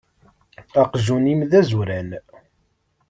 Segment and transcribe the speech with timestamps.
[0.81, 2.09] Aqjun-im d azuran.